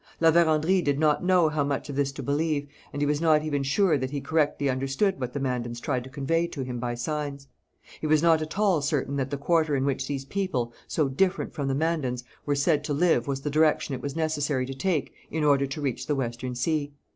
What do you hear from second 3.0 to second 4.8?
he was not even sure that he correctly